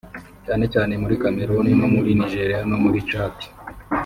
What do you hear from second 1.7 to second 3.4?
no muri Nigeria no muri Tchad